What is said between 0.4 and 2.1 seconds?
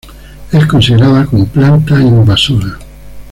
Es considerada como planta